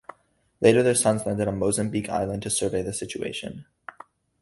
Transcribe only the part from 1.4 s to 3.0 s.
on Mozambique Island to survey the